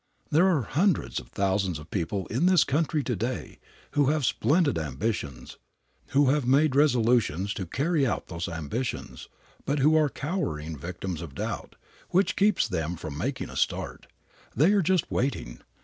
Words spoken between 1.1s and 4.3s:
of thousands of people in this country to day who have